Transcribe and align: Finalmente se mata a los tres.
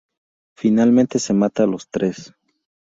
Finalmente 0.59 1.19
se 1.19 1.31
mata 1.31 1.61
a 1.61 1.67
los 1.67 1.87
tres. 1.87 2.33